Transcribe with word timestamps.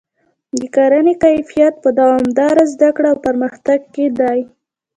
د 0.59 0.61
کرنې 0.75 1.13
کیفیت 1.23 1.73
په 1.83 1.89
دوامداره 1.99 2.63
زده 2.73 2.89
کړه 2.95 3.07
او 3.11 3.17
پرمختګ 3.25 3.79
کې 3.93 4.05
دی. 4.19 4.39